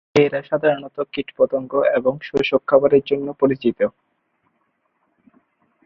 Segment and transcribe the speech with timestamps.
[0.15, 3.79] এরা সাধারণত কীটপতঙ্গ এবং শোষক খাবারের জন্য পরিচিত।